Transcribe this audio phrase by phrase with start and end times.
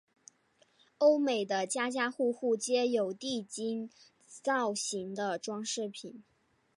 [0.97, 3.91] 欧美的家家户户皆有地精
[4.41, 6.23] 造型的装饰品。